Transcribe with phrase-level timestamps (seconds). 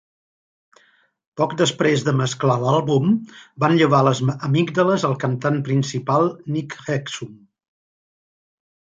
[1.39, 3.11] Poc després de mesclar l'àlbum,
[3.63, 7.37] van llevar les amígdales al cantant principal Nick Hexum.